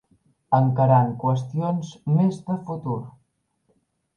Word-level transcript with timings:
Encarant 0.59 1.11
qüestions 1.25 1.91
més 2.17 2.41
de 2.49 2.59
futur. 2.71 2.99